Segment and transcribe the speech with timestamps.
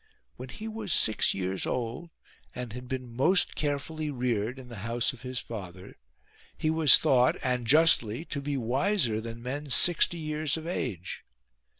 [0.35, 2.09] When he was six years old
[2.55, 5.95] and had been most carefully reared in the house of his father,
[6.57, 11.23] he was thought (and justly) to be wiser than men sixty years of age.